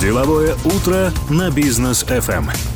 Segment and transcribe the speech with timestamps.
[0.00, 2.75] Деловое утро на Бизнес FM.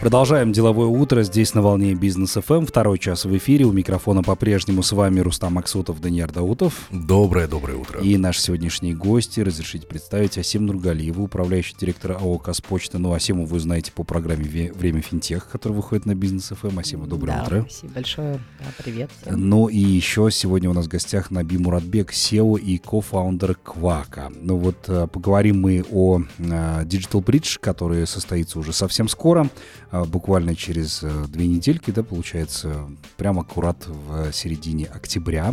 [0.00, 2.66] Продолжаем деловое утро здесь на волне Бизнес FM.
[2.66, 3.64] Второй час в эфире.
[3.64, 6.86] У микрофона по-прежнему с вами Рустам Аксутов, Даниил Даутов.
[6.92, 8.00] Доброе, доброе утро.
[8.00, 9.40] И наши сегодняшние гости.
[9.40, 12.98] Разрешите представить Асим Нургалиева, управляющий директор АО «Казпочта».
[12.98, 16.78] Ну, Асиму вы знаете по программе «Время финтех», которая выходит на Бизнес FM.
[16.78, 17.60] Асима, доброе да, утро.
[17.68, 18.34] Спасибо большое.
[18.60, 19.10] Да, привет.
[19.20, 19.48] Всем.
[19.48, 24.30] Ну и еще сегодня у нас в гостях Наби Муратбек, CEO и co-founder Kwaaka.
[24.32, 26.42] Ну вот э, поговорим мы о э,
[26.84, 29.50] Digital Bridge, который состоится уже совсем скоро.
[29.90, 35.52] А, буквально через э, две недельки, да, получается, прямо аккурат в середине октября.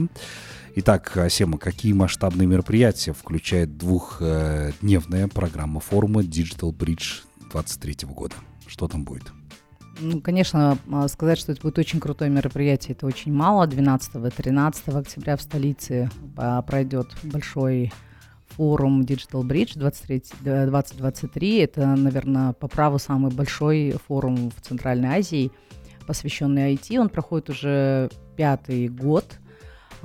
[0.75, 8.35] Итак, Сема, какие масштабные мероприятия включает двухдневная программа форума Digital Bridge 2023 года?
[8.67, 9.31] Что там будет?
[9.99, 13.65] Ну, конечно, а, сказать, что это будет очень крутое мероприятие, это очень мало.
[13.65, 17.93] 12-13 октября в столице а, пройдет большой
[18.55, 21.57] форум Digital Bridge 23, 2023.
[21.57, 25.51] Это, наверное, по праву самый большой форум в Центральной Азии,
[26.07, 26.97] посвященный IT.
[26.97, 29.25] Он проходит уже пятый год.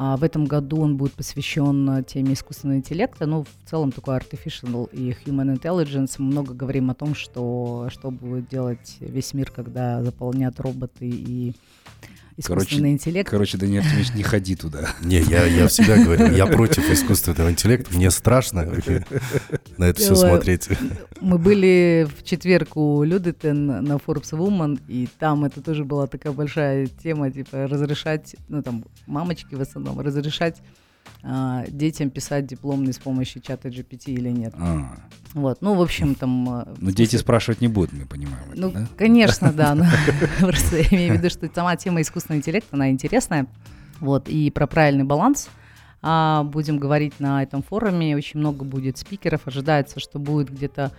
[0.02, 3.26] А в этом году он будет посвящен теме искусственного интеллекта.
[3.26, 6.14] Ну, в целом такой artificial и human intelligence.
[6.16, 11.54] Мы много говорим о том, что, что будет делать весь мир, когда заполнят роботы и
[12.36, 13.30] искусственный короче, интеллект.
[13.30, 14.94] Короче, Даниил Артемьевич, не ходи туда.
[15.02, 17.94] Не, я, я всегда говорю, я против искусственного интеллекта.
[17.94, 18.64] Мне страшно
[19.76, 20.68] на это все смотреть.
[21.20, 26.32] Мы были в четверг у Людитен на Forbes Woman, и там это тоже была такая
[26.32, 30.62] большая тема, типа разрешать, ну там мамочки в основном, разрешать
[31.22, 34.54] а, детям писать дипломные с помощью чата GPT или нет.
[34.56, 34.96] А.
[35.34, 36.48] Вот, ну, в общем, там...
[36.48, 38.50] А, ну, дети спрашивать не будут, мы понимаем.
[38.54, 38.86] Ну, да?
[38.96, 39.76] конечно, да.
[40.40, 43.46] Просто я имею в виду, что сама тема искусственного интеллекта, она интересная.
[44.00, 45.50] Вот, и про правильный баланс
[46.02, 48.16] а, будем говорить на этом форуме.
[48.16, 49.42] Очень много будет спикеров.
[49.44, 50.92] Ожидается, что будет где-то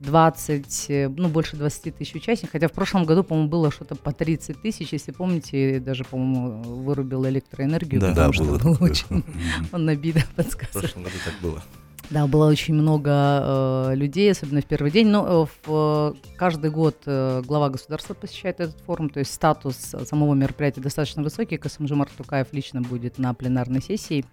[0.00, 4.12] 20, э, ну, больше 20 тысяч участников, хотя в прошлом году, по-моему, было что-то по
[4.12, 9.24] 30 тысяч, если помните, даже, по-моему, вырубил электроэнергию, да, потому да, что было, было очень,
[9.72, 10.78] он на бида подсказывал.
[10.78, 11.62] В прошлом году так было.
[12.10, 15.08] Да, было очень много э, людей, особенно в первый день.
[15.08, 19.76] Но э, в, э, каждый год э, глава государства посещает этот форум, то есть статус
[19.76, 21.58] самого мероприятия достаточно высокий.
[21.58, 24.24] Касымжимар Тукаев лично будет на пленарной сессии.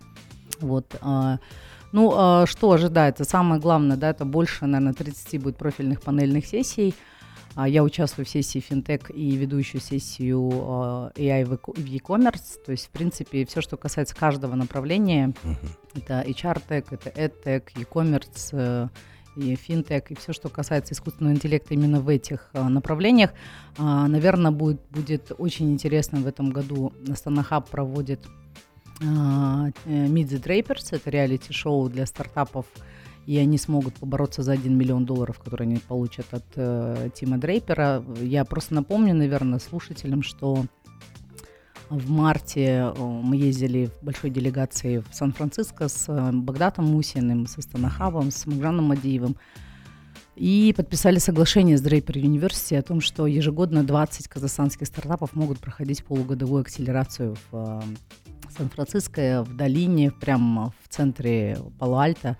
[0.62, 0.96] Вот.
[1.02, 1.38] Э,
[1.95, 3.23] ну, а, что ожидается?
[3.23, 6.94] Самое главное, да, это больше, наверное, 30 будет профильных панельных сессий.
[7.56, 12.61] А, я участвую в сессии финтех и ведущую сессию а, AI в e-commerce.
[12.66, 16.01] То есть, в принципе, все, что касается каждого направления, uh-huh.
[16.01, 18.88] это HR-тек, это EdTech, e-commerce, э,
[19.38, 23.31] и финтех, и все, что касается искусственного интеллекта именно в этих направлениях.
[23.77, 26.91] наверное, будет, будет очень интересно в этом году.
[27.09, 28.44] Астана Хаб проводит а,
[29.00, 32.66] Meet the Drapers, это реалити-шоу для стартапов,
[33.25, 38.03] и они смогут побороться за 1 миллион долларов, которые они получат от э, Тима Дрейпера.
[38.22, 40.66] Я просто напомню, наверное, слушателям, что
[41.89, 47.57] в марте э, мы ездили в большой делегации в Сан-Франциско с э, Багдатом Мусиным, с
[47.57, 49.38] Астанахабом, с Магжаном Мадиевым.
[50.35, 56.03] И подписали соглашение с Draper University о том, что ежегодно 20 казахстанских стартапов могут проходить
[56.03, 57.83] полугодовую акселерацию в
[58.58, 62.38] Сан-Франциско, в долине, прямо в центре Пало-Альто.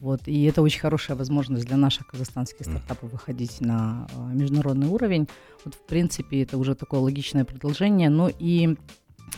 [0.00, 5.28] Вот, и это очень хорошая возможность для наших казахстанских стартапов выходить на э, международный уровень.
[5.64, 8.08] Вот, в принципе, это уже такое логичное продолжение.
[8.08, 8.76] Ну и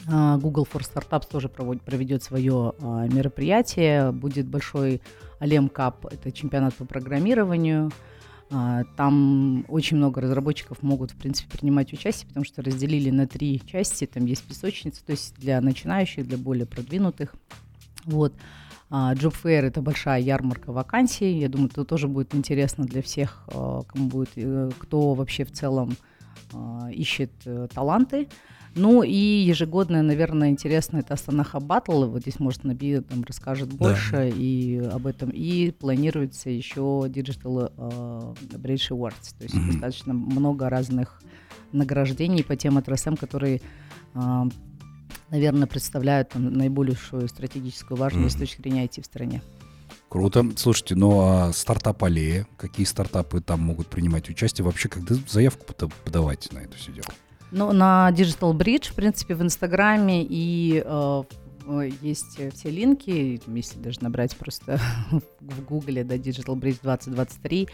[0.07, 4.12] э, Google for Startups тоже проводит, проведет свое э, мероприятие.
[4.12, 5.01] Будет большой
[5.39, 7.91] Алем Кап, это чемпионат по программированию.
[8.53, 13.62] А, там очень много разработчиков могут, в принципе, принимать участие, потому что разделили на три
[13.65, 14.06] части.
[14.06, 17.34] Там есть песочница, то есть для начинающих, для более продвинутых.
[18.05, 18.34] Вот.
[18.91, 21.38] А, Job Fair– это большая ярмарка вакансий.
[21.38, 25.53] Я думаю, это тоже будет интересно для всех, а, кому будет, э, кто вообще в
[25.53, 25.97] целом
[26.91, 28.27] ищет э, таланты.
[28.76, 32.04] Ну и ежегодная, наверное, интересно, это Астанаха Батл.
[32.04, 34.28] Вот здесь, может, Наби там расскажет больше да.
[34.28, 35.31] и об этом.
[35.31, 39.34] И планируется еще Digital uh, Bridge Awards.
[39.37, 39.72] То есть mm-hmm.
[39.72, 41.20] достаточно много разных
[41.72, 43.61] награждений по тем отраслям, которые
[44.14, 44.52] uh,
[45.31, 48.38] наверное, представляют там, наибольшую стратегическую важность mm-hmm.
[48.38, 49.43] с точки зрения IT в стране.
[50.08, 50.44] Круто.
[50.56, 54.64] Слушайте, ну а стартап аллея, какие стартапы там могут принимать участие?
[54.64, 55.73] Вообще, когда заявку
[56.05, 57.06] подавать на это все дело?
[57.52, 61.23] Ну, на Digital Bridge, в принципе, в Инстаграме и э,
[62.02, 64.81] есть все линки, если даже набрать просто
[65.41, 67.69] в Гугле, да, Digital Bridge 2023,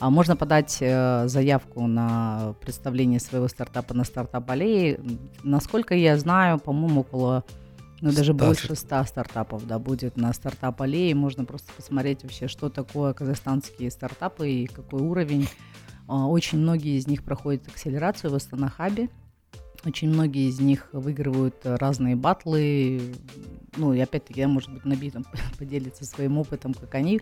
[0.00, 5.00] а можно подать э, заявку на представление своего стартапа на стартап аллее.
[5.42, 7.44] Насколько я знаю, по-моему, около
[8.00, 11.14] Ну, даже 100 больше 100 стартапов, да, будет на стартап-аллее.
[11.14, 15.48] Можно просто посмотреть вообще, что такое казахстанские стартапы и какой уровень.
[16.08, 19.08] А, Очень многие из них проходят акселерацию в Астана-хабе.
[19.84, 23.14] Очень многие из них выигрывают разные батлы.
[23.76, 25.24] Ну, и опять-таки, я, может быть, Наби там
[25.58, 27.20] поделится своим опытом, как они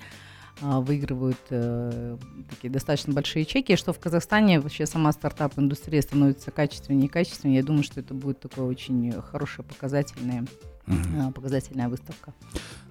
[0.62, 2.16] а, выигрывают э,
[2.48, 7.58] такие достаточно большие чеки, что в Казахстане вообще сама стартап-индустрия становится качественнее и качественнее.
[7.58, 10.46] Я думаю, что это будет такое очень хорошая показательная,
[10.88, 12.32] А, показательная выставка.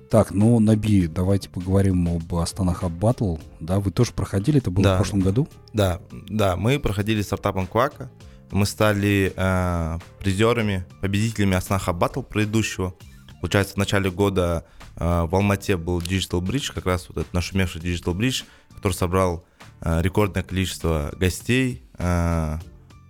[0.09, 3.37] Так, ну, Наби, давайте поговорим об Астана Хаб Батл.
[3.59, 4.93] Да, вы тоже проходили, это было Да.
[4.95, 5.47] в прошлом году?
[5.73, 5.99] Да,
[6.29, 8.11] да, мы проходили стартапом Квака.
[8.51, 12.93] Мы стали э, призерами, победителями Аснаха Батл предыдущего.
[13.41, 14.65] Получается, в начале года
[14.95, 18.43] э, в Алмате был Digital Bridge, как раз вот этот нашумевший Digital Bridge,
[18.75, 19.43] который собрал
[19.81, 21.81] э, рекордное количество гостей.
[21.97, 22.59] Э,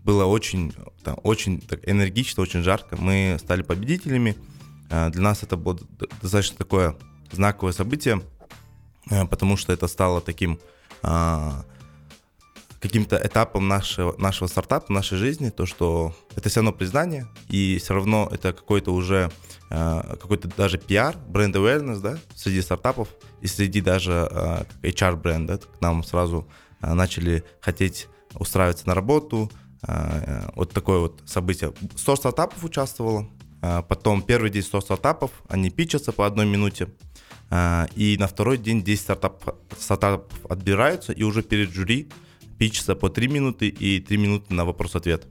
[0.05, 0.73] было очень,
[1.03, 2.95] там, очень так, энергично, очень жарко.
[2.95, 4.35] Мы стали победителями.
[4.89, 5.77] Э, для нас это было
[6.21, 6.95] достаточно такое
[7.31, 8.21] знаковое событие,
[9.09, 10.59] э, потому что это стало таким
[11.03, 11.51] э,
[12.79, 17.95] каким-то этапом нашего, нашего стартапа, нашей жизни, то, что это все равно признание, и все
[17.95, 19.31] равно это какой-то уже,
[19.69, 23.07] какой-то даже пиар, бренд awareness, да, среди стартапов,
[23.41, 26.47] и среди даже э, как HR-бренд, да, к нам сразу
[26.81, 29.49] начали хотеть устраиваться на работу,
[30.55, 31.73] вот такое вот событие.
[31.95, 33.27] 100 стартапов участвовало,
[33.87, 36.89] потом первый день 100 стартапов, они питчатся по одной минуте,
[37.49, 42.09] а, И на второй день 10 стартапов, стартапов отбираются, и уже перед жюри
[42.57, 45.27] питчатся по 3 минуты и 3 минуты на вопрос-ответ.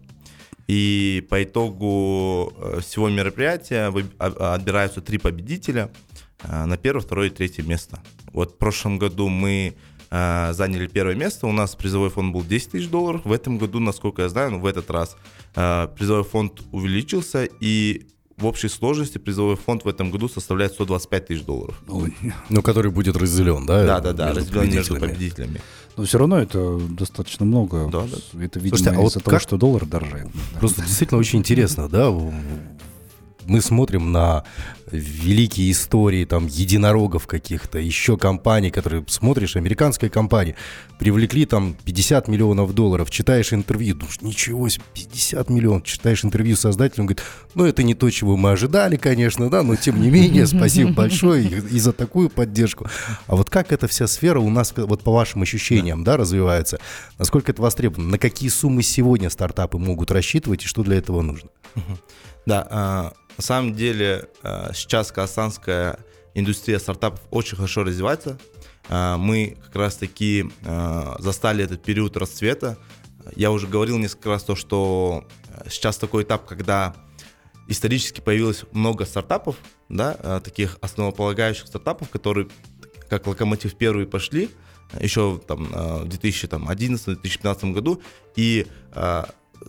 [0.68, 5.90] И по итогу э, всего мероприятия а- отбираются три победителя
[6.42, 8.02] на первое, второе и третье место.
[8.32, 9.74] Вот в прошлом году мы
[10.10, 13.22] заняли первое место, у нас призовой фонд был 10 тысяч долларов.
[13.24, 15.16] В этом году, насколько я знаю, ну, в этот раз
[15.54, 21.42] призовой фонд увеличился, и в общей сложности призовой фонд в этом году составляет 125 тысяч
[21.44, 21.80] долларов.
[21.88, 22.14] Ой.
[22.50, 23.84] Ну, который будет разделен, да?
[23.86, 25.60] Да, да, да, между разделен между победителями.
[25.96, 27.88] Но все равно это достаточно много.
[27.92, 28.04] Да,
[28.42, 30.28] Это, видимо, Слушайте, а вот из-за того, как- что доллар дорожает.
[30.58, 32.10] Просто действительно очень интересно, да?
[33.46, 34.44] Мы смотрим на
[34.90, 40.56] великие истории там единорогов каких-то, еще компаний, которые смотришь, американская компания,
[40.98, 46.60] привлекли там 50 миллионов долларов, читаешь интервью, думаешь, ничего себе, 50 миллионов, читаешь интервью с
[46.60, 47.24] создателем, говорит,
[47.54, 51.44] ну это не то, чего мы ожидали, конечно, да, но тем не менее, спасибо большое
[51.44, 52.86] и, и за такую поддержку.
[53.26, 56.78] А вот как эта вся сфера у нас, вот по вашим ощущениям, да, развивается?
[57.18, 58.10] Насколько это востребовано?
[58.10, 61.48] На какие суммы сегодня стартапы могут рассчитывать и что для этого нужно?
[62.46, 65.98] Да, а, на самом деле а, сейчас казахстанская
[66.34, 68.38] индустрия стартапов очень хорошо развивается.
[68.88, 72.78] А, Мы как раз-таки а, застали этот период расцвета.
[73.34, 75.26] Я уже говорил несколько раз то, что
[75.68, 76.94] сейчас такой этап, когда
[77.68, 79.56] исторически появилось много стартапов,
[79.88, 82.48] да, таких основополагающих стартапов, которые
[83.08, 84.50] как локомотив первые пошли
[85.00, 88.02] еще там в 2011-2015 году,
[88.36, 88.66] и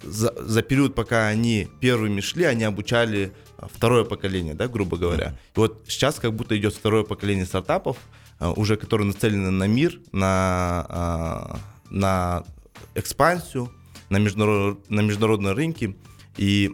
[0.04, 5.38] за, за период, пока они первыми шли, они обучали а, второе поколение, да, грубо говоря.
[5.56, 7.98] И вот сейчас как будто идет второе поколение стартапов,
[8.40, 11.60] а, уже которые нацелены на мир, на, а,
[11.90, 12.44] на
[12.96, 13.72] экспансию,
[14.10, 15.96] на, международ, на международные рынки.
[16.38, 16.72] И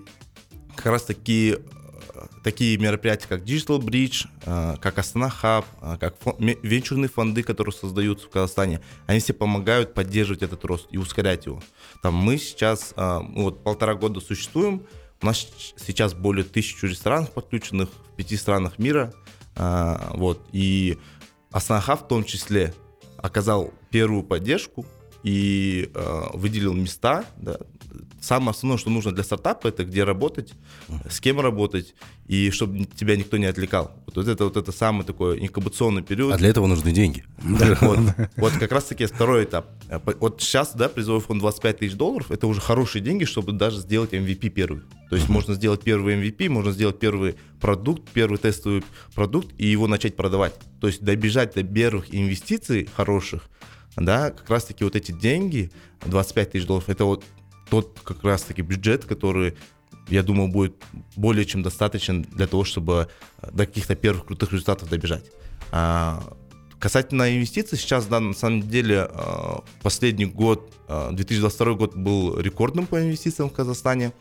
[0.76, 1.58] как раз таки
[2.44, 7.74] такие мероприятия, как Digital Bridge, э, как Астана Hub, э, как фон- венчурные фонды, которые
[7.74, 11.62] создаются в Казахстане, они все помогают поддерживать этот рост и ускорять его.
[12.02, 14.86] Там мы сейчас, ну вот полтора года существуем,
[15.22, 15.48] у нас
[15.78, 19.14] сейчас более тысячи ресторанов подключенных в пяти странах мира,
[19.56, 20.98] вот, и
[21.52, 22.74] Астана Hub в том числе
[23.18, 24.86] оказал первую поддержку
[25.24, 25.92] и
[26.34, 27.58] выделил места, да.
[28.22, 30.54] Самое основное, что нужно для стартапа, это где работать,
[31.10, 31.96] с кем работать,
[32.28, 33.92] и чтобы тебя никто не отвлекал.
[34.06, 36.36] Вот, вот это вот это самый такой инкубационный период.
[36.36, 37.26] А для этого нужны деньги.
[37.42, 38.00] Вот,
[38.38, 39.68] вот как раз таки второй этап.
[40.20, 44.14] Вот сейчас, да, призовой фонд 25 тысяч долларов, это уже хорошие деньги, чтобы даже сделать
[44.14, 44.84] MVP первый.
[45.10, 48.84] То есть можно сделать первый MVP, можно сделать первый продукт, первый тестовый
[49.16, 50.54] продукт и его начать продавать.
[50.80, 53.50] То есть добежать до первых инвестиций хороших,
[53.96, 55.72] да, как раз таки вот эти деньги,
[56.06, 57.26] 25 тысяч долларов, это вот
[57.72, 59.54] тот как раз таки бюджет, который
[60.10, 60.76] я думаю, будет
[61.16, 63.08] более чем достаточен для того, чтобы
[63.42, 65.32] э, до каких-то первых крутых результатов добежать.
[65.72, 66.22] А,
[66.80, 72.88] Касательно инвестиций, сейчас, да, на самом деле, э, последний год, э, 2022 год был рекордным
[72.88, 74.12] по инвестициям в Казахстане.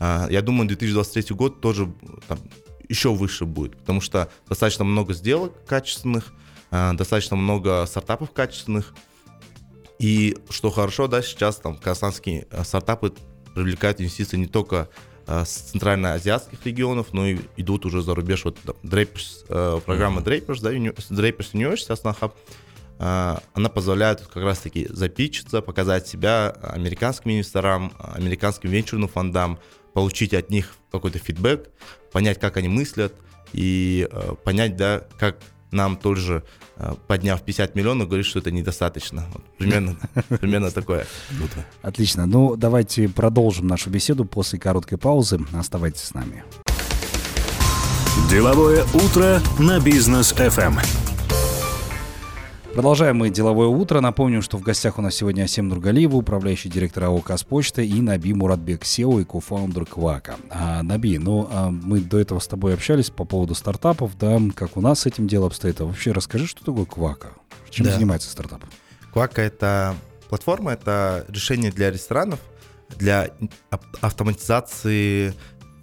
[0.00, 2.38] А, Я думаю, 2023 год тоже э, там,
[2.88, 6.32] еще выше будет, потому что достаточно много сделок качественных,
[6.70, 8.94] э, достаточно много стартапов качественных.
[9.98, 13.12] И что хорошо, да, сейчас там казахстанские э, стартапы
[13.54, 14.90] привлекают инвестиции не только
[15.26, 18.44] э, с центральноазиатских регионов, но и идут уже за рубеж.
[18.44, 22.36] Вот Drapers, э, программа Drapers, да, Drapers University, Аснахаб,
[22.98, 29.58] э, она позволяет как раз-таки запичиться, показать себя американским инвесторам, американским венчурным фондам,
[29.94, 31.70] получить от них какой-то фидбэк,
[32.12, 33.14] понять, как они мыслят,
[33.52, 34.06] и
[34.44, 35.38] понять, да, как
[35.70, 36.42] нам тоже,
[36.76, 39.24] э, подняв 50 миллионов, говорит, что это недостаточно.
[39.32, 39.96] Вот примерно,
[40.40, 41.06] примерно такое.
[41.82, 42.26] Отлично.
[42.26, 45.38] Ну, давайте продолжим нашу беседу после короткой паузы.
[45.52, 46.44] Оставайтесь с нами.
[48.30, 51.05] Деловое утро на бизнес FM.
[52.76, 54.02] Продолжаем мы деловое утро.
[54.02, 58.34] Напомню, что в гостях у нас сегодня Асем Нургалиева, управляющий директор АО «Казпочта», и Наби
[58.34, 60.36] Муратбек Сео и кофаундер Квака.
[60.50, 64.76] А, Наби, ну, а мы до этого с тобой общались по поводу стартапов, да, как
[64.76, 65.80] у нас с этим дело обстоит.
[65.80, 67.28] А вообще расскажи, что такое Квака?
[67.70, 67.92] Чем Да.
[67.94, 68.60] занимается стартап?
[69.10, 69.94] Квака— это
[70.28, 72.40] платформа, это решение для ресторанов,
[72.98, 73.30] для
[73.70, 75.32] ав- автоматизации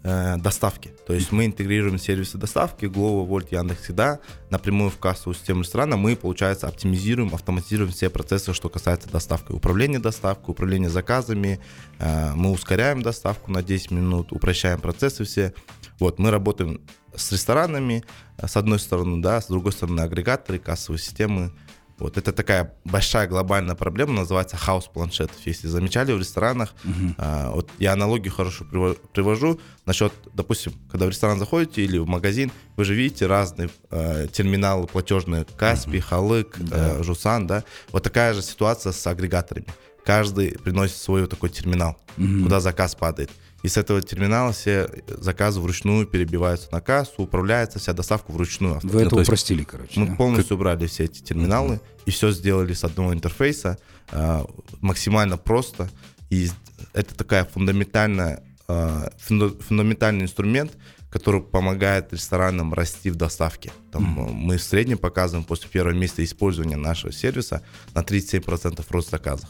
[0.03, 0.93] э, доставки.
[1.07, 4.19] То есть мы интегрируем сервисы доставки, Glovo, Volt, Яндекс, Еда
[4.49, 5.97] напрямую в кассовую систему ресторана.
[5.97, 9.51] Мы, получается, оптимизируем, автоматизируем все процессы, что касается доставки.
[9.51, 11.59] Управление доставкой, управление заказами.
[11.99, 15.53] Э, мы ускоряем доставку на 10 минут, упрощаем процессы все.
[15.99, 16.81] Вот, мы работаем
[17.15, 18.03] с ресторанами,
[18.37, 21.51] э, с одной стороны, да, с другой стороны, агрегаторы, кассовые системы.
[21.99, 25.37] Вот это такая большая глобальная проблема, называется хаос планшетов.
[25.45, 26.73] Если замечали в ресторанах,
[27.17, 32.07] а, вот я аналогию хорошо приво- привожу насчет, допустим, когда в ресторан заходите или в
[32.07, 37.63] магазин, вы же видите разные э, терминалы платежные, Каспи, Халык, э, Жусан, да.
[37.91, 39.67] Вот такая же ситуация с агрегаторами.
[40.03, 41.97] Каждый приносит свой вот такой терминал,
[42.43, 43.29] куда заказ падает.
[43.63, 48.79] И с этого терминала все заказы вручную перебиваются на кассу, управляется вся доставка вручную.
[48.83, 49.99] Вы это то есть упростили, короче.
[49.99, 50.15] Мы да?
[50.15, 53.77] полностью убрали все эти терминалы и все сделали с одного интерфейса
[54.11, 54.45] а,
[54.81, 55.89] максимально просто.
[56.29, 56.49] И
[56.93, 60.73] это такая фундаментальная, а, фунда- фундаментальный инструмент,
[61.09, 63.71] который помогает ресторанам расти в доставке.
[63.93, 67.61] Там, а, Мы в среднем показываем после первого месяца использования нашего сервиса
[67.93, 69.49] на 37% рост в заказах.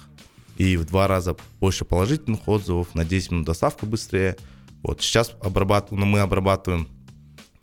[0.57, 4.37] И в два раза больше положительных отзывов, на 10 минут доставка быстрее.
[4.81, 6.87] Вот сейчас обрабатываем, мы обрабатываем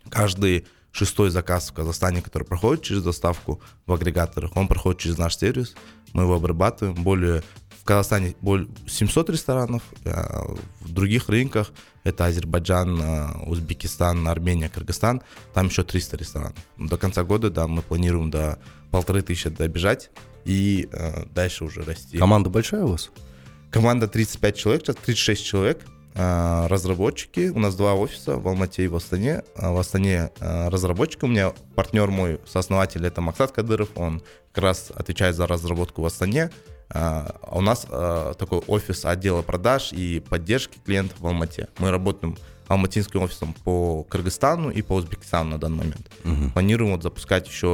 [0.09, 5.37] каждый шестой заказ в Казахстане, который проходит через доставку в агрегаторах, он проходит через наш
[5.37, 5.75] сервис,
[6.13, 6.95] мы его обрабатываем.
[7.01, 7.43] Более
[7.81, 11.71] в Казахстане более 700 ресторанов, а в других рынках
[12.03, 15.23] это Азербайджан, а, Узбекистан, Армения, Кыргызстан,
[15.55, 16.57] там еще 300 ресторанов.
[16.77, 18.59] До конца года, да, мы планируем до
[18.91, 20.11] полторы тысячи добежать
[20.45, 22.17] и а, дальше уже расти.
[22.17, 23.11] Команда большая у вас?
[23.69, 25.85] Команда 35 человек, сейчас 36 человек.
[26.13, 27.49] А, Разработчики.
[27.49, 29.43] У нас два офиса в Алмате и в Астане.
[29.55, 31.23] А, В Астане разработчик.
[31.23, 33.89] У меня партнер мой, сооснователь, это Максат Кадыров.
[33.95, 34.21] Он
[34.51, 36.51] как раз отвечает за разработку в Астане.
[36.93, 37.87] А а у нас
[38.37, 41.69] такой офис отдела продаж и поддержки клиентов в Алмате.
[41.77, 42.35] Мы работаем
[42.67, 46.11] алматинским офисом по Кыргызстану и по Узбекистану на данный момент.
[46.53, 47.67] Планируем вот запускать еще,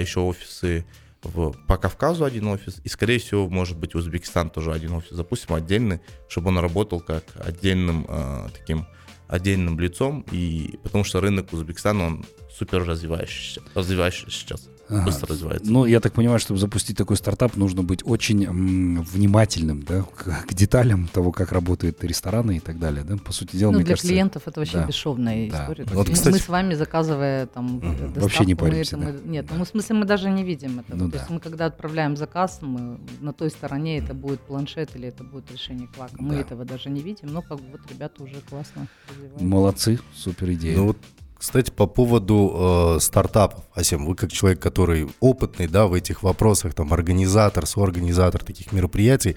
[0.00, 0.84] еще офисы
[1.28, 5.54] в, по Кавказу один офис, и, скорее всего, может быть, Узбекистан тоже один офис запустим
[5.54, 8.86] отдельный, чтобы он работал как отдельным э, таким
[9.28, 15.04] отдельным лицом, и потому что рынок Узбекистана, он супер развивающийся, развивающийся сейчас, Ага.
[15.04, 15.70] быстро развивается.
[15.70, 20.46] Ну, я так понимаю, чтобы запустить такой стартап, нужно быть очень м, внимательным, да, к,
[20.46, 23.16] к деталям того, как работают рестораны и так далее, да.
[23.18, 24.86] По сути дела, Ну, мне для кажется, клиентов это вообще да.
[24.86, 25.62] бесшовная Да.
[25.62, 25.84] история.
[25.84, 27.80] То Вот, есть кстати- Мы с вами, заказывая там Мгм.
[27.96, 29.12] доставку, Вообще не мы паримся, это- да.
[29.24, 30.96] мы- Нет, ну, в смысле мы даже не видим это.
[30.96, 31.34] Ну То есть да.
[31.34, 35.88] мы когда отправляем заказ, мы на той стороне это будет планшет или это будет решение
[35.88, 36.14] клака.
[36.18, 36.40] Мы Да.
[36.40, 39.40] этого даже не видим, но как бы вот ребята уже классно развивают.
[39.42, 40.76] молодцы, супер идея.
[40.76, 40.96] Ну вот,
[41.38, 46.74] кстати, по поводу э, стартапов, Асем, вы как человек, который опытный, да, в этих вопросах,
[46.74, 49.36] там, организатор, соорганизатор таких мероприятий,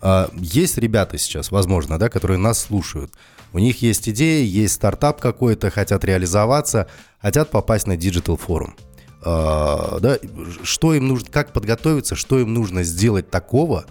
[0.00, 3.12] э, есть ребята сейчас, возможно, да, которые нас слушают.
[3.52, 6.88] У них есть идеи, есть стартап какой-то, хотят реализоваться,
[7.20, 8.74] хотят попасть на digital форум.
[9.22, 10.18] Э, да,
[10.62, 13.84] что им нужно, как подготовиться, что им нужно сделать такого,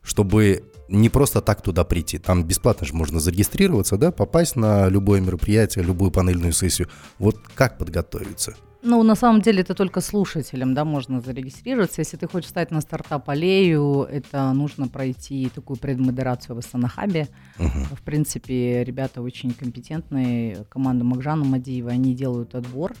[0.00, 2.18] чтобы не просто так туда прийти.
[2.18, 6.88] Там бесплатно же можно зарегистрироваться, да, попасть на любое мероприятие, любую панельную сессию.
[7.18, 8.54] Вот как подготовиться?
[8.86, 12.02] Ну, на самом деле, это только слушателям, да, можно зарегистрироваться.
[12.02, 17.28] Если ты хочешь стать на стартап-аллею, это нужно пройти такую предмодерацию в Astana Hub е.
[17.56, 20.66] В принципе, ребята очень компетентные.
[20.68, 22.92] Команда Макжана Мадиева, они делают отбор.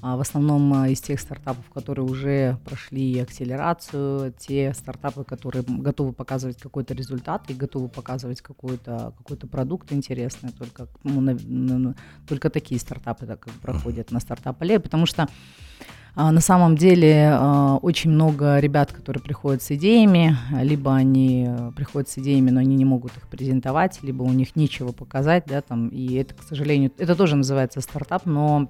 [0.00, 6.12] А в основном а, из тех стартапов, которые уже прошли акселерацию, те стартапы, которые готовы
[6.12, 11.94] показывать какой-то результат и готовы показывать какой-то какой продукт интересный, только, ну, на- на- на-
[12.28, 15.26] только такие стартапы так, как проходят на стартап аллее, потому что
[16.20, 17.38] А, на самом деле
[17.82, 22.74] очень много ребят, которые приходят с идеями, либо они э, приходят с идеями, но они
[22.74, 26.90] не могут их презентовать, либо у них нечего показать, да, там, и это, к сожалению,
[26.98, 28.68] это тоже называется стартап, но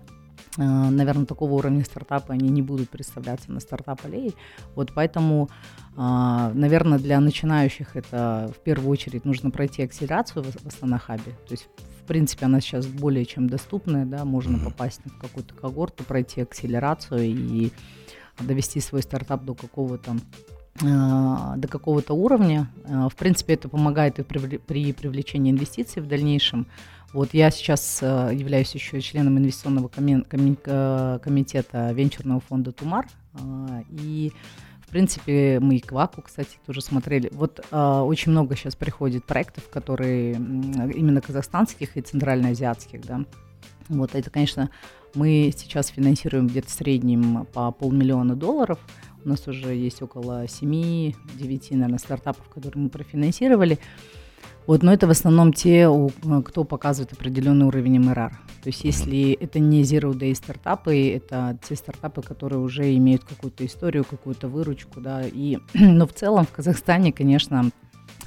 [0.59, 4.35] наверное, такого уровня стартапа они не будут представляться на стартап-аллее.
[4.75, 5.49] Вот поэтому,
[5.97, 11.33] наверное, для начинающих это в первую очередь нужно пройти акселерацию в Астана Хабе.
[11.47, 11.69] То есть
[12.09, 14.65] принципе, она сейчас более чем доступная, да, можно mm-hmm.
[14.65, 17.71] попасть в какую-то когорту, пройти акселерацию и
[18.41, 20.17] довести свой стартап до какого-то
[20.81, 22.69] до какого-то уровня.
[22.85, 26.67] А, в принципе, это помогает и при, при привлечении инвестиций в дальнейшем.
[27.13, 33.07] Вот я сейчас а, являюсь еще членом инвестиционного комитета венчурного фонда Тумар.
[33.91, 34.33] И
[34.81, 37.29] в принципе, мы и Кваку, кстати, тоже смотрели.
[37.33, 43.21] Вот очень много сейчас приходит проектов, которые именно казахстанских и центральноазиатских, да.
[43.91, 44.71] Вот это, конечно,
[45.15, 48.79] мы сейчас финансируем где-то в среднем по полмиллиона долларов.
[49.29, 51.13] У нас уже есть около 7-9,
[51.73, 53.79] наверное, стартапов, которые мы профинансировали.
[54.67, 58.31] Вот, но это в основном те, э, кто показывает определенный уровень МРР.
[58.63, 63.67] То есть если это не Zero Day стартапы, это те стартапы, которые уже имеют какую-то
[63.67, 65.21] историю, какую-то выручку, да.
[65.27, 67.71] И, но в целом в Казахстане, конечно,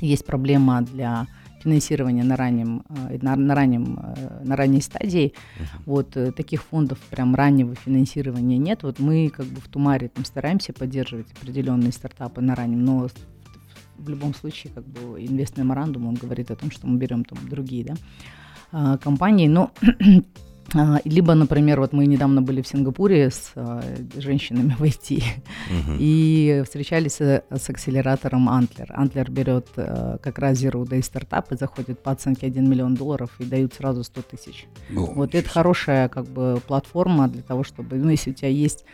[0.02, 1.26] есть проблема для
[1.64, 5.34] финансирования на раннем, э, на, на раннем, э, на ранней стадии.
[5.34, 5.82] Uh-huh.
[5.86, 8.84] Вот таких фондов прям раннего финансирования нет.
[8.84, 13.10] Вот мы как бы в Тумаре там стараемся поддерживать определенные стартапы на раннем, но
[13.98, 17.86] в любом случае, как бы инвест-меморандум, он говорит о том, что мы берем там другие,
[17.86, 17.94] да,
[18.72, 19.72] а, компании, но
[21.04, 23.84] либо, например, вот мы недавно были в Сингапуре с а,
[24.18, 25.24] женщинами в IT
[25.70, 25.98] uh-huh.
[26.00, 28.88] и встречались с, с акселератором Antler.
[28.98, 33.46] Antler берет а, как раз Zero Day стартапы, заходит по оценке 1 миллион долларов и
[33.46, 34.68] дают сразу 100 тысяч.
[35.16, 38.86] Вот это хорошая как бы платформа для того, чтобы, ну, если у тебя есть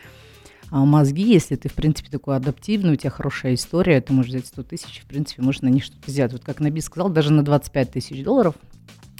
[0.70, 4.46] а мозги, если ты, в принципе, такой адаптивный, у тебя хорошая история, ты можешь взять
[4.46, 6.32] 100 тысяч, в принципе, можно на них что-то сделать.
[6.32, 8.54] Вот как Наби сказал, даже на 25 тысяч долларов,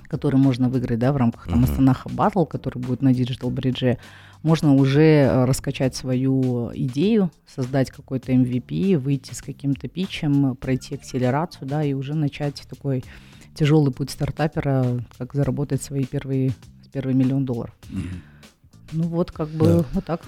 [0.08, 1.70] которые можно выиграть, да, в рамках там uh-huh.
[1.70, 3.98] Астанаха Батл, который будет на Digital Bridge,
[4.42, 11.68] можно уже э, раскачать свою идею, создать какой-то MVP, выйти с каким-то питчем, пройти акселерацию,
[11.68, 13.04] да, и уже начать такой
[13.54, 16.52] тяжелый путь стартапера, как заработать свои первые,
[16.92, 17.74] первый миллион долларов.
[17.90, 18.20] Uh-huh.
[18.92, 19.84] Ну вот, как бы, да.
[19.92, 20.22] вот так.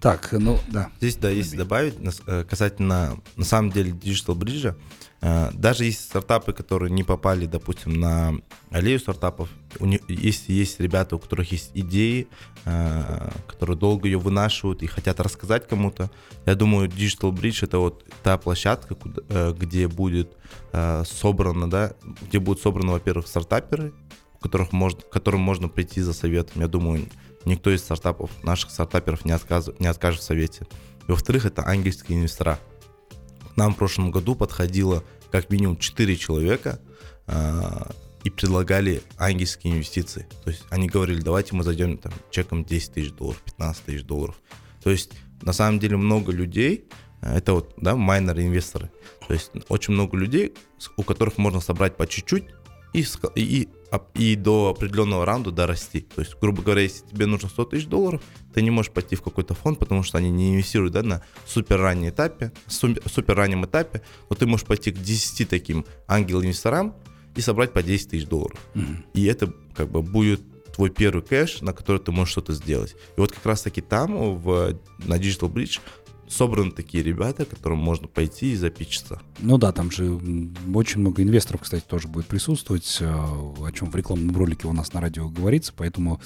[0.00, 0.90] Так, ну да.
[0.98, 1.94] Здесь, да, если добавить,
[2.26, 4.74] э, касательно, на самом деле, Digital Bridge,
[5.20, 8.34] даже есть стартапы, которые не попали, допустим, на
[8.70, 9.48] аллею стартапов,
[9.80, 12.28] у них, если есть ребята, у которых есть идеи,
[12.64, 16.10] э, которые долго ее вынашивают и хотят рассказать кому-то,
[16.44, 20.36] я думаю, Digital Bridge это вот та площадка, куда, где будет
[21.04, 21.94] собрано, да,
[22.28, 23.92] где будут собраны, во-первых, стартаперы,
[24.40, 26.60] которых можно, к которым можно прийти за советом.
[26.60, 27.08] Я думаю,
[27.44, 30.66] никто из стартапов, наших стартаперов не, отказ, не откажет в совете.
[31.08, 32.58] И во-вторых, это ангельские инвестора.
[33.56, 36.80] Нам в прошлом году подходило как минимум 4 человека
[37.26, 37.62] э,
[38.24, 40.26] и предлагали ангельские инвестиции.
[40.44, 44.36] То есть они говорили, давайте мы зайдем там, чеком 10 тысяч долларов, 15 тысяч долларов.
[44.82, 46.86] То есть на самом деле много людей,
[47.20, 48.90] а, это вот, да, майнеры, инвесторы.
[49.26, 50.54] То есть очень много людей,
[50.96, 52.44] у которых можно собрать по чуть-чуть
[52.92, 53.68] и, и
[54.14, 56.06] и до определенного раунда дорасти.
[56.14, 58.22] То есть, грубо говоря, если тебе нужно 100 тысяч долларов,
[58.52, 61.80] ты не можешь пойти в какой-то фонд, потому что они не инвестируют да, на супер
[61.80, 66.94] раннем этапе, супер раннем этапе, но ты можешь пойти к 10 таким ангел-инвесторам
[67.34, 68.58] и собрать по 10 тысяч долларов.
[68.74, 69.04] Mm-hmm.
[69.14, 70.42] И это как бы будет
[70.74, 72.96] твой первый кэш, на который ты можешь что-то сделать.
[73.16, 75.80] И вот как раз таки там, в, на Digital Bridge,
[76.28, 79.20] собраны такие ребята, которым можно пойти и запичиться.
[79.40, 80.18] Ну да, там же
[80.74, 84.92] очень много инвесторов, кстати, тоже будет присутствовать, э, о чем в рекламном ролике у нас
[84.92, 86.20] на радио говорится, поэтому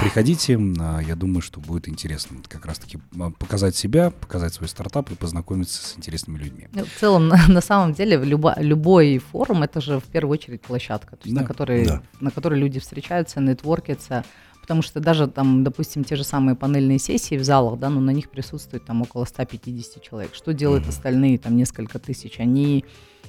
[0.00, 5.10] приходите, а, я думаю, что будет интересно как раз-таки а, показать себя, показать свой стартап
[5.10, 6.68] и познакомиться с интересными людьми.
[6.72, 10.62] Ну, в целом, на, на самом деле, любо, любой форум— это же в первую очередь
[10.62, 11.42] площадка, то есть да.
[11.42, 12.02] на, которой, да.
[12.20, 14.24] на которой люди встречаются, нетворкятся,
[14.64, 18.12] Потому что даже там, допустим, те же самые панельные сессии в залах, да, ну на
[18.12, 20.34] них присутствует там около 150 человек.
[20.34, 20.88] Что делают mm-hmm.
[20.88, 22.40] остальные там несколько тысяч?
[22.40, 22.86] Они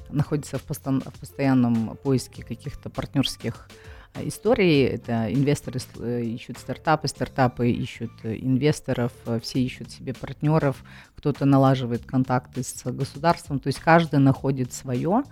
[0.10, 3.68] находятся в, постан- в постоянном поиске каких-то партнерских
[4.14, 4.86] а, историй.
[4.86, 10.86] Это инвесторы э, ищут стартапы, стартапы ищут э, инвесторов, э, все ищут себе партнеров,
[11.18, 13.60] кто-то налаживает контакты с государством.
[13.60, 15.24] То есть каждый находит свое.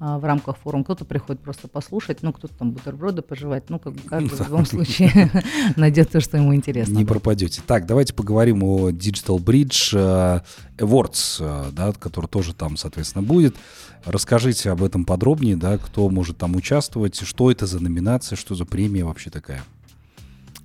[0.00, 0.84] А, в рамках форума.
[0.84, 3.68] Кто-то приходит просто послушать, ну, кто-то там бутерброды пожевать.
[3.68, 5.30] Ну, как каждый в любом случае
[5.76, 6.96] найдет то, что ему интересно.
[6.96, 7.62] Не пропадете.
[7.66, 10.40] Так, давайте поговорим о Digital Bridge э,
[10.78, 13.56] Awards, э, да, который тоже там, соответственно, будет.
[14.04, 18.64] Расскажите об этом подробнее, да, кто может там участвовать, что это за номинация, что за
[18.64, 19.64] премия вообще такая?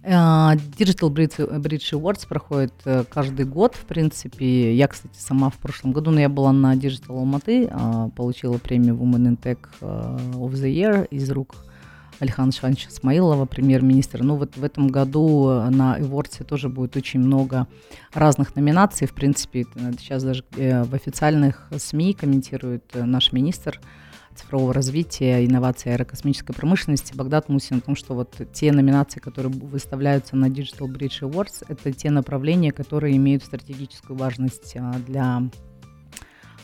[0.06, 4.76] А, Digital Bridge, Awards проходит э, каждый год, в принципе.
[4.76, 8.96] Я, кстати, сама в прошлом году, но я была на Digital Алматы, а, получила премию
[8.96, 9.86] Women in Tech э,
[10.34, 11.56] of the Year из рук
[12.20, 14.24] Алихана Швановича Смаилова, премьер-министра.
[14.24, 17.68] Ну вот в этом году на Awards тоже будет очень много
[18.14, 19.08] разных номинаций.
[19.08, 19.66] В принципе,
[19.98, 23.80] сейчас даже э, в официальных СМИ комментирует наш министр
[24.36, 30.36] цифрового развития, инноваций аэрокосмической промышленности Багдад Мусин о том, что вот те номинации, которые выставляются
[30.36, 35.44] на Digital Bridge Awards, это те направления, которые имеют стратегическую важность а, для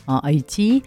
[0.06, 0.84] IT.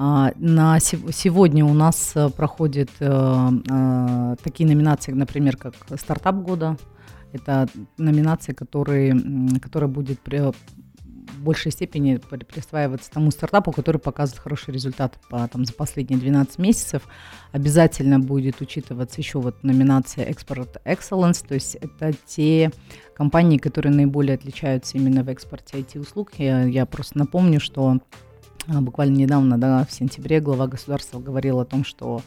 [0.00, 6.76] А, на сегодня у нас э, проходят э, э, такие номинации, например, как стартап года.
[7.32, 9.20] Это номинация, которые,
[9.60, 10.20] которая будет
[11.38, 17.02] большей степени присваиваться тому стартапу, который показывает хороший результат по, там, за последние 12 месяцев.
[17.52, 22.70] Обязательно будет учитываться еще вот номинация Export Excellence, то есть это те
[23.14, 26.32] компании, которые наиболее отличаются именно в экспорте IT-услуг.
[26.38, 27.98] Я, я просто напомню, что
[28.68, 32.22] а, буквально недавно, да, в сентябре глава государства говорил о том, что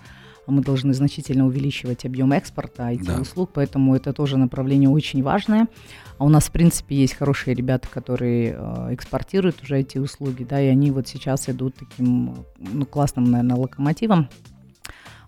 [0.48, 3.54] мы должны значительно увеличивать объем экспорта IT-услуг, да.
[3.56, 5.68] поэтому это тоже направление очень важное.
[6.18, 10.62] А у нас, в принципе, есть хорошие ребята, которые э, экспортируют уже эти услуги, да,
[10.62, 14.30] и они вот сейчас идут таким ну, классным, наверное, локомотивом.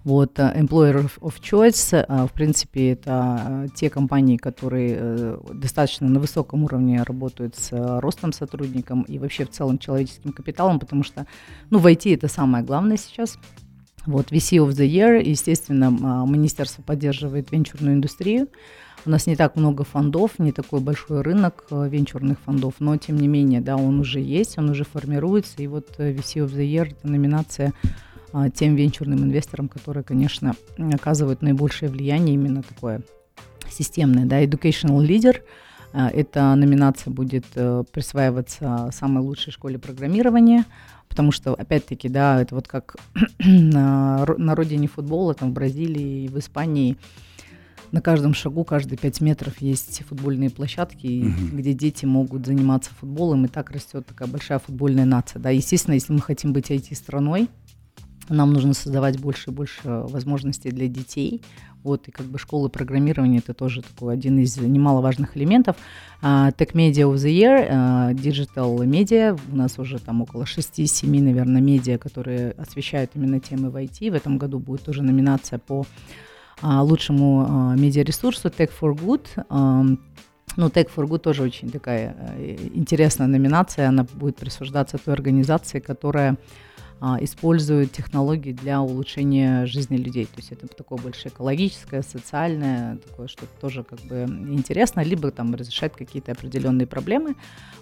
[0.03, 6.63] Вот, э, Employer of Choice, э, в принципе, это те компании, которые достаточно на высоком
[6.63, 11.25] уровне работают с ростом сотрудникам и вообще в целом человеческим капиталом, потому что,
[11.69, 13.39] ну, в IT это самое главное сейчас.
[14.05, 15.89] Вот, VC of the Year, естественно,
[16.27, 18.49] министерство поддерживает венчурную индустрию.
[19.05, 23.17] У нас не так много фондов, не такой большой рынок э, венчурных фондов, но тем
[23.17, 25.55] не менее, да, он уже есть, он уже формируется.
[25.57, 27.73] И вот э, VC of the Year– это номинация
[28.31, 33.01] а, тем венчурным инвесторам, которые, конечно, оказывают наибольшее влияние, именно такое
[33.69, 34.25] системное.
[34.25, 35.41] Да, Educational Leader
[35.91, 37.45] э,– эта номинация будет
[37.91, 40.63] присваиваться самой лучшей школе программирования,
[41.13, 42.95] потому что, опять-таки, да, это вот как
[43.39, 46.97] на, на родине футбола, там в Бразилии в Испании–
[47.93, 51.57] на каждом шагу, каждые пять метров есть футбольные площадки, угу.
[51.57, 55.39] где дети могут заниматься футболом, и так растет такая большая футбольная нация.
[55.39, 57.49] Да, естественно, если мы хотим быть IT-страной,
[58.29, 61.41] нам нужно создавать больше и больше возможностей для детей.
[61.83, 65.75] Вот, и как бы школы программирования это тоже такой один из немаловажных элементов.
[66.21, 71.21] Uh, Tech Media of the Year, uh, Digital Media, у нас уже там около 6-7,
[71.21, 74.11] наверное, медиа, которые освещают именно темы в IT.
[74.11, 75.85] В этом году будет тоже номинация по
[76.61, 79.97] а, лучшему а, медиаресурсу Tech for Good.
[80.55, 83.89] Ну, Tech for Good тоже очень такая э, интересная номинация.
[83.89, 86.37] Она будет присуждаться той организации, которая а,
[87.19, 90.25] использует технологии для улучшения жизни людей.
[90.25, 95.53] То есть это такое больше экологическое, социальное, такое что-то тоже как бы интересно, либо там
[95.53, 97.35] разрешать какие-то определенные проблемы.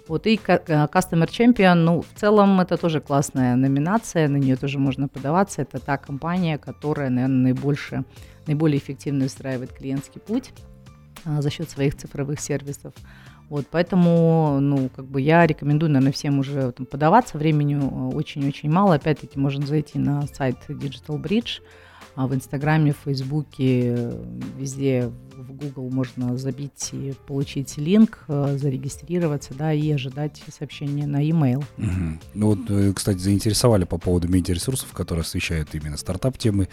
[0.08, 5.06] Вот и Customer Champion, ну, в целом это тоже классная номинация, на нее тоже можно
[5.06, 5.62] подаваться.
[5.62, 8.04] Это та компания, которая, наверное, наибольше
[8.46, 10.50] наиболее эффективно устраивает клиентский путь
[11.24, 12.92] а, за счет своих цифровых сервисов.
[13.52, 17.36] Вот, поэтому, ну, как бы я рекомендую, наверное, всем уже там, подаваться.
[17.36, 18.94] Времени э, очень-очень мало.
[18.94, 21.60] Опять-таки, можно зайти на сайт Digital Bridge,
[22.16, 24.12] в Инстаграме, в Фейсбуке,
[24.58, 25.10] везде
[25.42, 31.64] в Google можно забить и получить линк, э, зарегистрироваться, да, и ожидать сообщения на e-mail.
[31.78, 32.20] Угу.
[32.34, 36.68] Ну вот, э, кстати, заинтересовали по поводу медиаресурсов, которые освещают именно стартап-темы.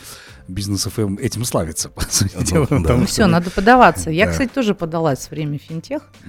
[0.48, 2.68] Бизнес ФМ этим славится, по сути дела.
[2.70, 4.10] Ну все, надо подаваться.
[4.10, 6.04] Я, кстати, тоже подалась в время финтех.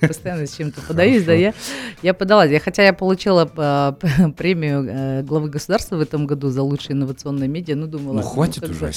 [0.00, 2.50] Я постоянно с чем-то подаюсь, да, я подалась.
[2.62, 7.86] Хотя я получила э, премию главы государства в этом году за лучшие инновационные медиа, ну,
[7.98, 8.14] думала...
[8.16, 8.90] Ну, хватит уже,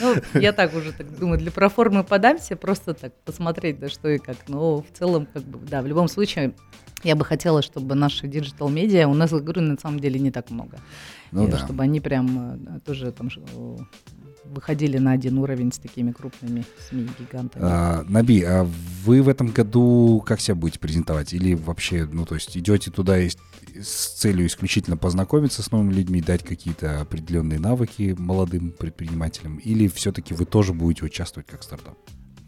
[0.00, 4.18] Ну, я так уже так думаю, для проформы подамся, просто так посмотреть, да что и
[4.18, 4.36] как.
[4.48, 6.54] Но в целом, как бы, да, в любом случае,
[7.02, 10.50] я бы хотела, чтобы наши digital медиа, у нас, говорю, на самом деле не так
[10.50, 10.78] много.
[11.30, 11.58] Ну, и, да.
[11.58, 13.28] Чтобы они прям э, тоже там
[14.48, 17.64] выходили на один уровень с такими крупными СМИ-гигантами.
[17.64, 18.68] А, Наби, а
[19.04, 21.32] вы в этом году как себя будете презентовать?
[21.32, 23.30] Или вообще, ну, то есть идете туда и
[23.80, 29.56] с целью исключительно познакомиться с новыми людьми, дать какие-то определенные навыки молодым предпринимателям?
[29.58, 31.98] Или все-таки вы тоже будете участвовать как стартап?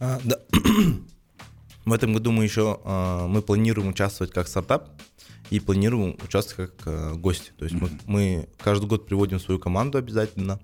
[0.01, 0.39] А, да.
[1.85, 4.91] В этом году мы еще а, мы планируем участвовать как стартап
[5.51, 7.53] и планируем участвовать как а, гости.
[7.59, 8.01] То есть mm-hmm.
[8.07, 10.61] мы, мы каждый год приводим свою команду обязательно.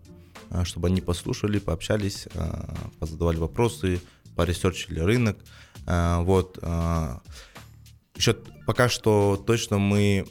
[0.51, 4.01] А, чтобы они послушали, пообщались, а, позадавали вопросы,
[4.35, 5.39] поресерчили рынок.
[5.87, 6.59] А, вот.
[8.17, 8.35] Еще
[8.67, 10.27] пока что точно мы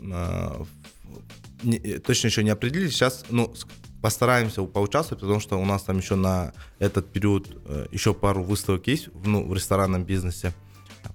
[2.03, 2.93] точно еще не определились.
[2.93, 3.53] Сейчас, ну,
[4.01, 8.87] постараемся поучаствовать, потому что у нас там еще на этот период э, еще пару выставок
[8.87, 10.53] есть ну, в ресторанном бизнесе.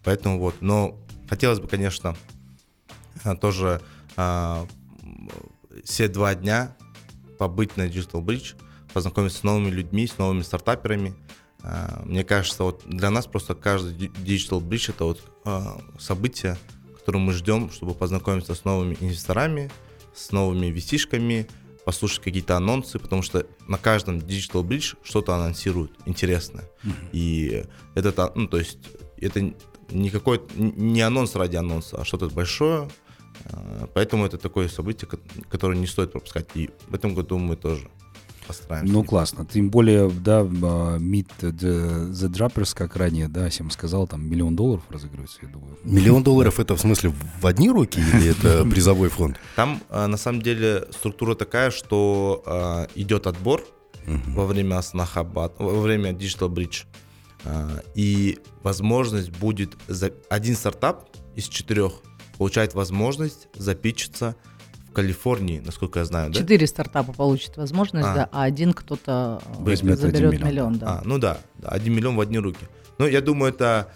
[0.02, 0.96] Поэтому вот, но
[1.28, 2.16] хотелось бы, конечно,
[3.40, 3.80] тоже
[5.84, 6.76] все два дня
[7.38, 8.54] побыть на Digital Bridge,
[8.92, 11.14] познакомиться с новыми людьми, с новыми стартаперами.
[11.62, 15.60] Э, мне кажется, вот для нас просто каждый Digital Bridge это вот э,
[15.98, 16.56] событие,
[16.98, 19.70] которое мы ждем, чтобы познакомиться с новыми инвесторами,
[20.14, 21.46] с новыми висишками,
[21.84, 26.68] послушать какие-то анонсы, потому что на каждом Digital Bridge что-то анонсируют интересное.
[26.84, 27.08] Mm-hmm.
[27.12, 28.78] И это, ну, то есть,
[29.16, 29.52] это
[29.90, 32.88] не какой не анонс ради анонса, а что-то большое.
[33.46, 35.08] А, поэтому это такое событие,
[35.48, 36.48] которое не стоит пропускать.
[36.54, 37.88] И в этом году мы тоже
[38.50, 38.92] постараемся.
[38.92, 39.46] Ну, классно.
[39.46, 44.56] Тем более, да, а, Meet the, the Droppers, как ранее, да, Сим сказал, там миллион
[44.56, 45.78] долларов разыгрывается, я думаю.
[45.84, 49.38] Миллион долларов это в смысле в одни руки или это призовой фонд?
[49.56, 53.62] Там, а, на самом деле, структура такая, что идет отбор
[54.06, 56.86] во время Аснахабад, во время Digital Bridge.
[57.94, 59.76] И возможность будет
[60.28, 61.92] один стартап из четырех
[62.40, 64.34] получает возможность запичиться
[64.90, 66.40] в Калифорнии, насколько я знаю, да?
[66.40, 68.14] Четыре стартапа получат возможность, а.
[68.14, 70.48] да, а один кто-то э, Возьмет заберет миллион.
[70.48, 70.86] миллион, да.
[70.86, 72.66] А, ну да, один миллион в одни руки.
[72.98, 73.90] Ну, я думаю, это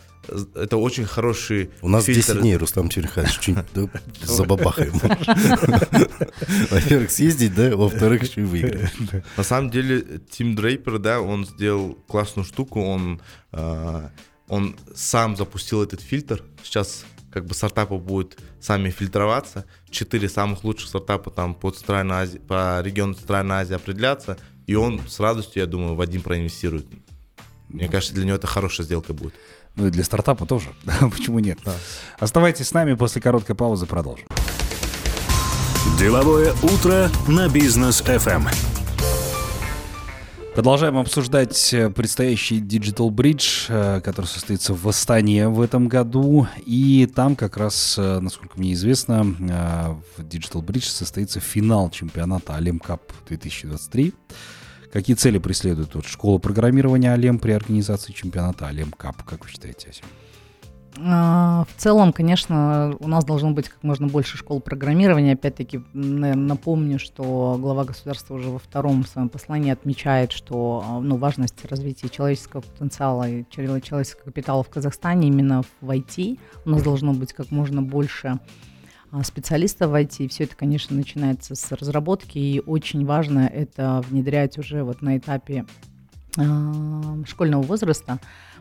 [0.54, 2.32] это очень хороший У нас фильтр.
[2.32, 3.90] 10 дней, Рустам Черехович, что-нибудь
[4.22, 4.92] забабахаем.
[6.70, 8.90] Во-первых, съездить, да, во-вторых, еще и выиграть.
[9.36, 13.20] На самом деле, Тим Дрейпер, да, он сделал классную штуку, он,
[13.52, 14.08] э,
[14.48, 16.42] он сам запустил этот фильтр.
[16.62, 17.04] Сейчас
[17.34, 19.64] как бы стартапы будут сами фильтроваться.
[19.90, 25.00] Четыре самых лучших стартапа там по, Центральной Азии, по региону Центральной Азии определятся, и он
[25.08, 26.86] с радостью, я думаю, в один проинвестирует.
[27.68, 29.34] Мне кажется, для него это хорошая сделка будет.
[29.74, 30.68] Ну и для стартапа тоже.
[31.00, 31.58] Почему нет?
[31.64, 31.74] Да.
[32.20, 34.28] Оставайтесь с нами, после короткой паузы продолжим.
[35.98, 38.73] Деловое утро на бизнес FM.
[40.54, 46.46] Продолжаем обсуждать э, предстоящий Digital Bridge, э, который состоится в Астане в этом году.
[46.64, 52.76] И там как раз, э, насколько мне известно, в Digital Bridge состоится финал чемпионата Алем
[52.76, 54.14] Cup 2023.
[54.92, 59.16] Какие цели преследует вот школа программирования Алем при организации чемпионата Алем Cup?
[59.26, 60.04] Как вы считаете, Асим?
[61.02, 65.32] А, в целом, конечно, у нас должно быть как можно больше школ программирования.
[65.32, 71.64] Опять-таки, напомню, что глава государства уже во втором своем послании отмечает, что а, ну, важность
[71.64, 76.38] развития человеческого потенциала и человеческого капитала в Казахстане именно в IT.
[76.64, 78.38] У нас должно быть как можно больше
[79.10, 80.28] а, специалистов в IT.
[80.28, 85.64] Все это, конечно, начинается с разработки, и очень важно это внедрять уже вот на этапе
[87.26, 88.18] школьного возраста.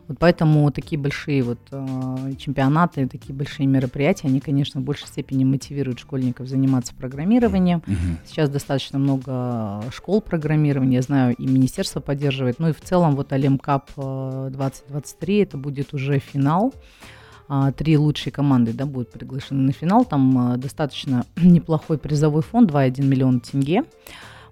[0.08, 5.44] Вот поэтому такие большие вот э, чемпионаты, такие большие мероприятия, они, конечно, в большей степени
[5.46, 7.80] мотивируют школьников заниматься программированием.
[7.80, 8.18] Mm-hmm.
[8.26, 12.60] Сейчас достаточно много школ программирования, я знаю, и министерство поддерживает.
[12.60, 16.74] Ну и в целом вот Алем Кап 2023 это будет уже финал
[17.48, 20.06] а, три лучшие команды да, будут приглашены на финал.
[20.06, 23.84] Там э, достаточно неплохой призовой фонд, 2,1 миллиона тенге.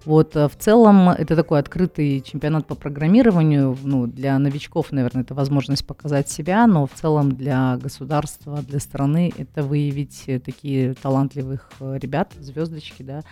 [0.04, 3.76] Вот, э, в целом, это такой открытый чемпионат по программированию.
[3.82, 9.32] Ну, для новичков, наверное, это возможность показать себя, но в целом для государства, для страны
[9.36, 13.22] это выявить э, такие талантливых э, ребят, звездочки, да.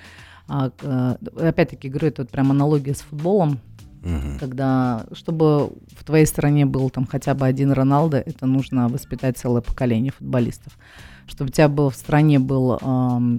[0.53, 0.73] А,
[1.37, 3.61] опять-таки, говорю, это вот прям аналогия с футболом.
[4.03, 4.39] Угу.
[4.41, 9.61] Когда, чтобы в твоей стране был там хотя бы один Роналдо, это нужно воспитать целое
[9.61, 10.77] поколение футболистов.
[11.27, 13.39] Чтобы у тебя был в стране был э,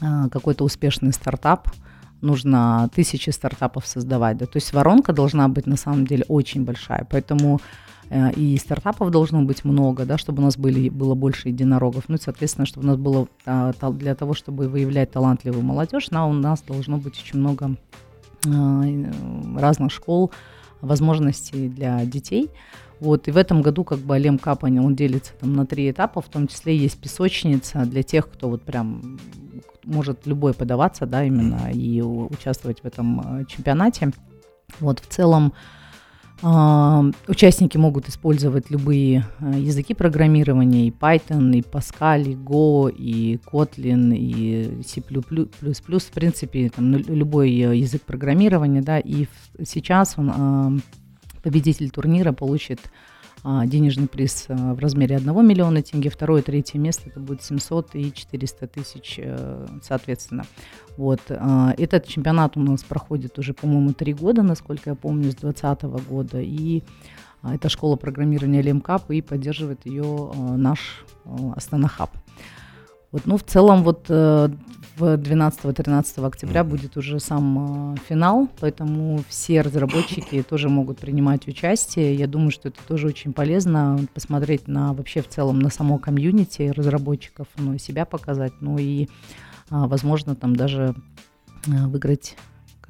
[0.00, 1.70] э, какой-то успешный стартап,
[2.24, 4.38] нужно тысячи стартапов создавать.
[4.38, 4.46] Да?
[4.46, 7.06] То есть воронка должна быть на самом деле очень большая.
[7.10, 7.60] Поэтому
[8.10, 12.04] э, и стартапов должно быть много, да, чтобы у нас были, было больше единорогов.
[12.08, 16.26] Ну и, соответственно, чтобы у нас было э, для того, чтобы выявлять талантливую молодежь, на,
[16.26, 17.76] у нас должно быть очень много
[18.46, 19.12] э,
[19.56, 20.32] разных школ,
[20.80, 22.50] возможностей для детей.
[23.04, 26.22] Вот, и в этом году как бы Алем Капани, он делится там на три этапа,
[26.22, 29.18] в том числе есть песочница для тех, кто вот прям
[29.84, 34.12] может любой подаваться, да, именно и участвовать в этом э, чемпионате.
[34.80, 35.52] Вот в целом
[36.42, 43.38] э, участники могут использовать любые э, языки программирования, и Python, и Pascal, и Go, и
[43.44, 49.26] Kotlin, и C++, в принципе, там, ну, любой язык программирования, да, и
[49.62, 50.80] сейчас он,
[51.44, 52.80] победитель турнира получит
[53.44, 57.94] а, денежный приз а, в размере 1 миллиона тенге, второе, третье место это будет 700
[57.94, 60.46] и 400 тысяч, э, соответственно.
[60.96, 61.20] Вот.
[61.28, 65.82] А, этот чемпионат у нас проходит уже, по-моему, три года, насколько я помню, с 2020
[66.08, 66.82] года, и
[67.42, 71.04] это школа программирования Лемкап, и поддерживает ее наш
[71.54, 72.10] Астана Хаб.
[73.14, 74.48] Вот, ну, в целом, вот э,
[74.96, 82.16] в 12-13 октября будет уже сам э, финал, поэтому все разработчики тоже могут принимать участие.
[82.16, 86.72] Я думаю, что это тоже очень полезно посмотреть на вообще в целом на само комьюнити
[86.74, 89.06] разработчиков, ну, себя показать, ну и,
[89.70, 90.96] а, возможно, там даже
[91.68, 92.36] а, выиграть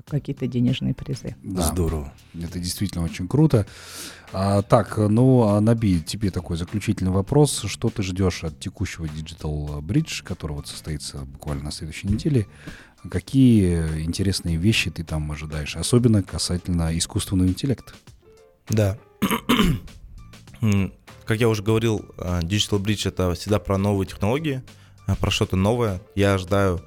[0.06, 1.36] какие-то денежные призы.
[1.42, 1.62] Да.
[1.62, 2.12] Здорово.
[2.34, 3.66] Это действительно очень круто.
[4.32, 7.64] А, так, ну, а Наби, тебе такой заключительный вопрос.
[7.66, 12.46] Что ты ждешь от текущего Digital Bridge, который вот состоится буквально на следующей неделе?
[13.10, 17.92] Какие интересные вещи ты там ожидаешь, особенно касательно искусственного интеллекта?
[18.68, 18.98] Да.
[21.24, 24.62] Как я уже говорил, а, Digital Bridge это всегда про новые технологии,
[25.06, 26.00] а, про что-то новое.
[26.14, 26.82] Я ожидаю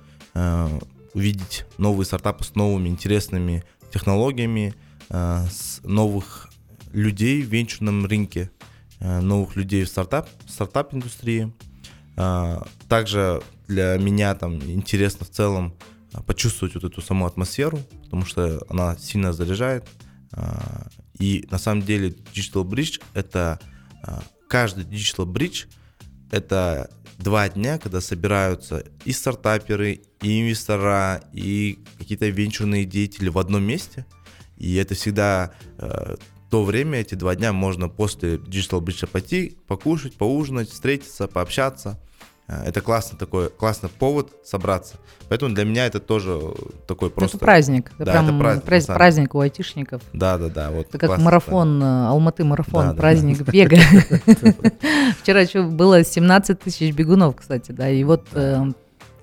[1.14, 4.74] увидеть новые стартапы с новыми интересными технологиями,
[5.10, 6.50] э, с новых
[6.92, 8.52] людей в венчурном рынке,
[9.00, 11.54] э, новых людей в стартап, стартап-индустрии.
[12.18, 15.74] Э, также для меня там интересно в целом
[16.26, 19.88] почувствовать вот эту саму атмосферу, потому что она сильно заряжает.
[21.20, 23.60] И на самом деле Digital Bridge это
[24.48, 25.68] каждый Digital Bridge
[26.32, 33.64] это два дня, когда собираются и стартаперы, и инвестора, и какие-то венчурные деятели в одном
[33.64, 34.06] месте.
[34.58, 36.16] И это всегда э,
[36.50, 42.00] то время, эти два дня можно после Digital Bridge пойти, покушать, поужинать, встретиться, пообщаться.
[42.48, 44.96] Э, это классный такой, классный повод собраться.
[45.30, 46.40] Поэтому для меня это тоже
[46.88, 47.38] такой просто...
[47.38, 47.92] Это праздник.
[47.96, 50.02] Это да, прям это праздник, праздник, праздник у айтишников.
[50.14, 50.72] Да, да, да.
[50.72, 52.06] Вот это как марафон, да.
[52.06, 53.52] Э, Алматы марафон, да, праздник да.
[53.52, 53.78] бега.
[55.22, 58.72] Вчера было 17 тысяч бегунов, кстати, да, и вот э,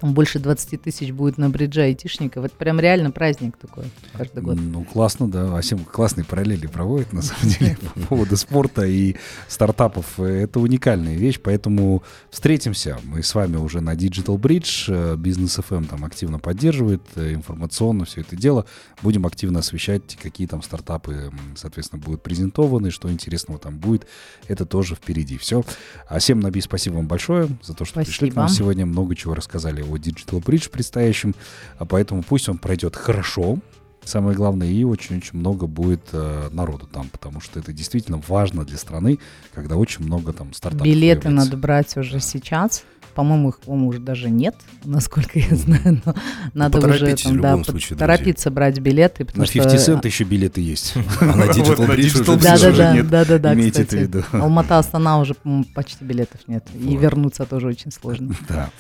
[0.05, 2.45] там больше 20 тысяч будет на бридже айтишников.
[2.45, 4.59] Это прям реально праздник такой каждый год.
[4.61, 5.57] Ну, классно, да.
[5.57, 9.17] Асим классные параллели проводит, на самом деле, по поводу спорта и
[9.49, 10.21] стартапов.
[10.21, 12.99] Это уникальная вещь, поэтому встретимся.
[13.05, 15.17] Мы с вами уже на Digital Bridge.
[15.17, 18.67] Бизнес FM там активно поддерживает э, информационно все это дело.
[19.01, 24.07] Будем активно освещать, какие там стартапы, соответственно, будут презентованы, что интересного там будет.
[24.49, 25.39] Это тоже впереди.
[25.39, 25.65] Все.
[26.11, 28.11] Асим Наби, спасибо вам большое за то, что спасибо.
[28.11, 28.85] пришли к нам сегодня.
[28.85, 31.35] Много чего рассказали о Digital Bridge предстоящем,
[31.79, 33.59] а поэтому пусть он пройдет хорошо,
[34.05, 38.79] самое главное, и очень-очень много будет э, народу там, потому что это действительно важно для
[38.79, 39.19] страны,
[39.55, 41.51] когда очень много там стартапов Билеты появляется.
[41.51, 42.85] надо брать уже сейчас.
[43.15, 46.03] По-моему, их, по-моему, уже даже нет, насколько я знаю.
[46.05, 46.15] Но
[46.53, 49.27] надо уже там, да, случае, торопиться брать билеты.
[49.35, 50.95] На 50 Cent еще билеты есть.
[51.21, 54.25] А на Digital Bridge да, да, да, да, да, да, Имейте это в виду.
[54.33, 55.35] Алмата, Астана уже
[55.75, 56.67] почти билетов нет.
[56.75, 58.35] И вернуться тоже очень сложно.
[58.49, 58.71] Да.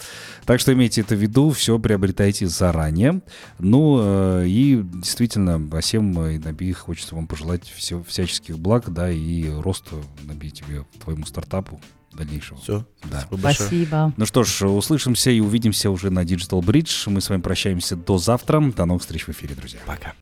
[0.45, 3.23] Так что имейте это в виду, все приобретайте заранее.
[3.59, 9.49] Ну э, и действительно, всем и Наби хочется вам пожелать все, всяческих благ, да, и
[9.49, 11.81] роста, Наби, тебе, твоему стартапу
[12.13, 12.61] дальнейшего.
[12.61, 12.87] Все.
[13.11, 13.27] Да.
[13.39, 14.13] Спасибо.
[14.17, 17.11] Ну что ж, услышимся и увидимся уже на Digital Bridge.
[17.11, 18.61] Мы с вами прощаемся до завтра.
[18.61, 19.81] До новых встреч в эфире, друзья.
[19.87, 20.13] Пока.